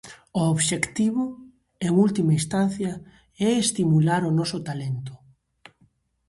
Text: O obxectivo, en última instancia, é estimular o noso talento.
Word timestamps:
O 0.41 0.41
obxectivo, 0.53 1.23
en 1.87 1.91
última 2.05 2.35
instancia, 2.39 2.91
é 3.47 3.49
estimular 3.63 4.21
o 4.29 4.35
noso 4.39 4.57
talento. 4.69 5.13